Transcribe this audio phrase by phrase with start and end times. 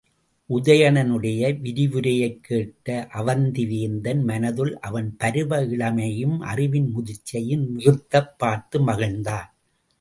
[0.49, 3.07] உதயணனுடைய விரிவுரையைக் கேட்ட
[3.13, 9.47] அவந்திவேந்தன் மனத்துள் அவன் பருவ இளமையையும் அறிவின் முதிர்ச்சியையும் நிறுத்துப் பார்த்து மகிழ்ந்தான்.